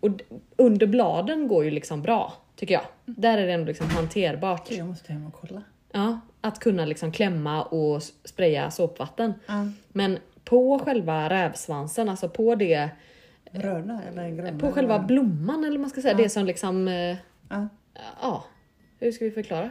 [0.00, 0.10] och
[0.56, 2.82] under bladen går ju liksom bra, tycker jag.
[3.04, 4.70] Där är det ändå liksom hanterbart.
[4.70, 5.62] Jag måste hem och kolla.
[5.92, 9.34] Ja, att kunna liksom klämma och spraya såpvatten.
[9.46, 9.66] Ja.
[9.88, 12.88] Men på själva rävsvansen, alltså på det,
[13.52, 14.58] Röda eller gröna?
[14.58, 15.06] på själva eller?
[15.06, 17.16] blomman eller vad man ska säga, det som liksom, eh,
[17.48, 17.68] Ja.
[18.22, 18.44] ja,
[18.98, 19.70] hur ska vi förklara?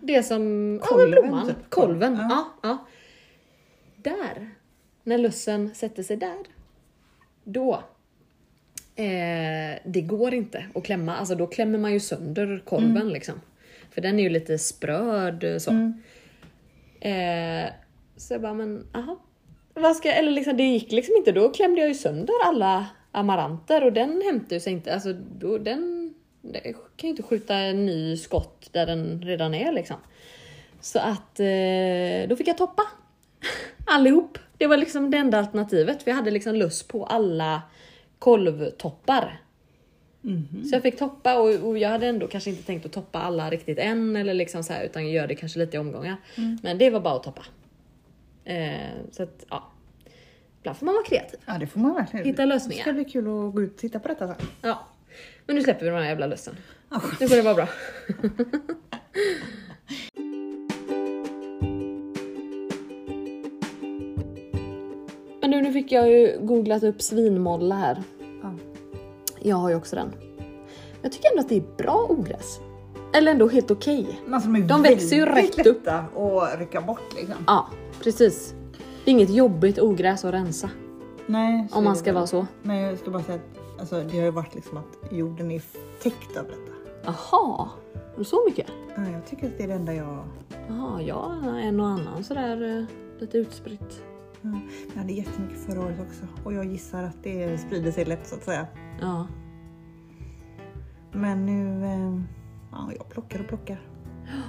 [0.00, 0.74] Det som...
[0.82, 1.46] ja, Kolven, men blomman.
[1.46, 1.70] typ.
[1.70, 2.16] Kolven.
[2.16, 2.28] Ja.
[2.62, 2.68] Ja.
[2.68, 2.86] Ja,
[3.96, 4.50] Där,
[5.06, 6.36] när lussen sätter sig där,
[7.44, 7.74] då
[8.96, 11.16] eh, det går inte att klämma.
[11.16, 13.08] Alltså då klämmer man ju sönder kolven Mm.
[13.08, 13.40] liksom.
[13.90, 15.70] För den är ju lite spröd eh, så.
[17.00, 17.70] Eh,
[18.16, 19.18] så jag bara, men aha.
[19.74, 21.32] Vad ska jag, eller liksom, det gick liksom inte.
[21.32, 24.94] Då klämde jag ju sönder alla amaranter och den hämtade sig inte.
[24.94, 26.60] Alltså då, den det
[26.96, 29.96] kan ju inte skjuta en ny skott där den redan är liksom.
[30.80, 32.82] Så att eh, då fick jag toppa
[33.86, 34.38] allihop.
[34.58, 36.06] Det var liksom det enda alternativet.
[36.06, 37.62] Vi hade liksom lust på alla
[38.18, 39.40] kolvtoppar.
[40.68, 43.50] Så jag fick toppa och, och jag hade ändå kanske inte tänkt att toppa alla
[43.50, 46.16] riktigt än eller liksom så här, utan gör det kanske lite i omgångar.
[46.62, 47.44] Men det var bara att toppa.
[48.44, 49.72] Eh, så att ja,
[50.60, 51.40] ibland får man vara kreativ.
[51.46, 52.26] Ja, det får man verkligen.
[52.26, 52.84] Hitta lösningar.
[52.84, 54.46] Det ska bli kul att gå ut och titta på detta sen.
[54.62, 54.86] Ja.
[55.46, 56.56] Men nu släpper vi den här jävla lusten.
[56.90, 57.02] Ja.
[57.20, 57.68] Nu får det vara bra.
[65.56, 68.02] nu, nu fick jag ju googlat upp svinmolla här.
[68.42, 68.54] Ja.
[69.40, 70.12] Jag har ju också den.
[71.02, 72.60] Jag tycker ändå att det är bra ogräs.
[73.14, 74.20] Eller ändå helt okej.
[74.32, 75.88] Alltså, de, De växer ju rätt upp.
[75.88, 77.34] att rycka bort liksom.
[77.46, 77.66] Ja,
[78.02, 78.54] precis.
[79.04, 80.70] Det är inget jobbigt ogräs att rensa.
[81.26, 82.46] Nej, Om man ska vara så.
[82.62, 85.62] Men jag ska bara säga att alltså, det har ju varit liksom att jorden är
[86.02, 86.72] täckt av detta.
[87.04, 88.66] Jaha, är det så mycket?
[88.96, 90.18] Ja, jag tycker att det är det enda jag...
[90.68, 92.84] Jaha, ja, en och annan sådär eh,
[93.20, 94.02] lite utspritt.
[94.52, 94.60] Ja.
[94.94, 98.34] Jag hade jättemycket förra året också och jag gissar att det sprider sig lätt så
[98.34, 98.66] att säga.
[99.00, 99.26] Ja.
[101.12, 101.84] Men nu...
[101.84, 102.20] Eh,
[102.72, 103.80] ja, jag plockar och plockar.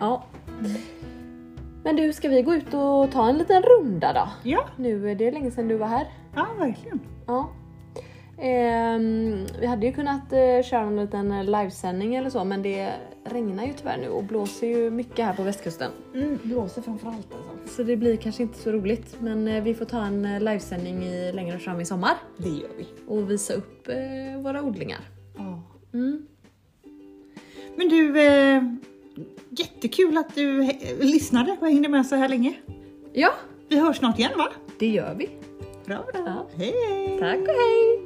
[0.00, 0.24] Ja.
[1.84, 4.28] Men du, ska vi gå ut och ta en liten runda då?
[4.42, 6.06] Ja, Nu är det länge sedan du var här.
[6.34, 7.00] ja verkligen.
[7.26, 7.50] Ja.
[8.38, 12.92] Ehm, vi hade ju kunnat eh, köra en liten eh, livesändning eller så men det
[13.24, 15.90] regnar ju tyvärr nu och blåser ju mycket här på västkusten.
[16.14, 17.76] Mm, blåser framförallt alltså.
[17.76, 21.04] Så det blir kanske inte så roligt men eh, vi får ta en eh, livesändning
[21.04, 22.86] i, längre fram i sommar Det gör vi.
[23.06, 25.00] och visa upp eh, våra odlingar.
[25.36, 25.62] Ja.
[25.94, 26.26] Mm.
[27.76, 28.62] Men du, eh,
[29.50, 30.62] jättekul att du
[31.00, 32.54] lyssnade och hängde med så här länge.
[33.12, 33.30] Ja,
[33.68, 34.48] Vi hörs snart igen va?
[34.78, 35.28] det gör vi.
[35.86, 36.22] Bra, bra.
[36.26, 36.46] Ja.
[36.56, 36.72] Hej!
[37.20, 38.00] Tack och hej!